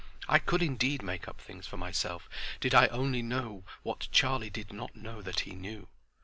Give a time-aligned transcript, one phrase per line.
[0.27, 2.27] I could indeed make up things for myself
[2.59, 5.89] did I only know what Charlie did not know that he knew.